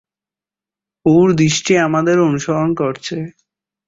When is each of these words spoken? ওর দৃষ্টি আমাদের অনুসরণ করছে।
ওর 1.05 1.27
দৃষ্টি 1.35 1.73
আমাদের 1.87 2.17
অনুসরণ 2.19 2.69
করছে। 2.73 3.17